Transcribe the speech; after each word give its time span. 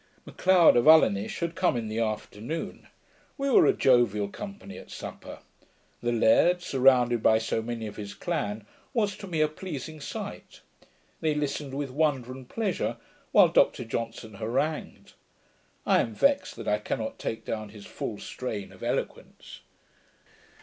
M'Leod 0.25 0.75
of 0.77 0.85
Ulinish 0.87 1.41
had 1.41 1.53
come 1.53 1.77
in 1.77 1.87
the 1.87 1.99
afternoon. 1.99 2.87
We 3.37 3.51
were 3.51 3.67
a 3.67 3.71
jovial 3.73 4.29
company 4.29 4.79
at 4.79 4.89
supper. 4.89 5.41
The 6.01 6.11
laird, 6.11 6.63
surrounded 6.63 7.21
by 7.21 7.37
so 7.37 7.61
many 7.61 7.85
of 7.85 7.97
his 7.97 8.15
clan, 8.15 8.65
was 8.95 9.15
to 9.17 9.27
me 9.27 9.41
a 9.41 9.47
pleasing 9.47 9.99
sight. 9.99 10.61
They 11.19 11.35
listened 11.35 11.75
with 11.75 11.91
wonder 11.91 12.31
and 12.31 12.49
pleasure, 12.49 12.97
while 13.31 13.49
Dr 13.49 13.83
Johnson 13.85 14.33
harangued. 14.33 15.13
I 15.85 15.99
am 16.01 16.15
vexed 16.15 16.55
that 16.55 16.67
I 16.67 16.79
cannot 16.79 17.19
take 17.19 17.45
down 17.45 17.69
his 17.69 17.85
full 17.85 18.17
train 18.17 18.71
of 18.71 18.81
eloquence. 18.81 19.59